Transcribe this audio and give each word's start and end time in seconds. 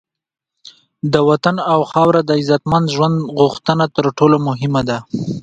د 1.13 1.15
وطن 1.29 1.55
او 1.71 1.79
خاوره 1.91 2.21
د 2.25 2.29
عزتمند 2.41 2.87
ژوند 2.95 3.15
غوښتنه 3.39 3.85
تر 3.95 4.05
ټولو 4.17 4.35
مهمه 4.47 4.81
ده. 4.89 4.97